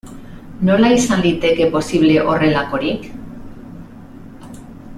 Nola 0.69 0.89
izan 0.93 1.21
liteke 1.25 1.67
posible 1.75 2.17
horrelakorik? 2.31 3.05